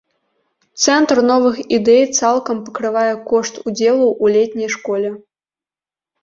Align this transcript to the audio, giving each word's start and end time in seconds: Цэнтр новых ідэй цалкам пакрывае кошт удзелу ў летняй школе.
Цэнтр 0.85 1.17
новых 1.31 1.59
ідэй 1.77 2.01
цалкам 2.19 2.57
пакрывае 2.69 3.11
кошт 3.29 3.61
удзелу 3.67 4.07
ў 4.23 4.25
летняй 4.39 4.69
школе. 4.79 5.09